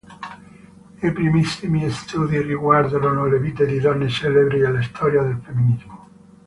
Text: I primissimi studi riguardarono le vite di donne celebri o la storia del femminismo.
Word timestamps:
I 1.03 1.11
primissimi 1.11 1.87
studi 1.91 2.41
riguardarono 2.41 3.27
le 3.27 3.37
vite 3.37 3.67
di 3.67 3.79
donne 3.79 4.09
celebri 4.09 4.63
o 4.63 4.71
la 4.71 4.81
storia 4.81 5.21
del 5.21 5.39
femminismo. 5.43 6.09